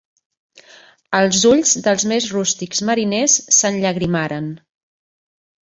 [1.17, 4.51] Els ulls dels més rústics mariners s'enllagrimaren.